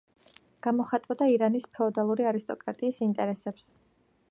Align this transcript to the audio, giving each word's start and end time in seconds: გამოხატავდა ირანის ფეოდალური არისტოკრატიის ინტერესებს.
გამოხატავდა 0.67 1.27
ირანის 1.33 1.67
ფეოდალური 1.77 2.27
არისტოკრატიის 2.33 3.05
ინტერესებს. 3.09 3.71